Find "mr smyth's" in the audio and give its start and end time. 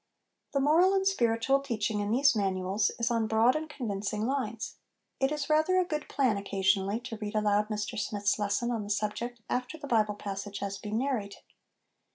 7.67-8.39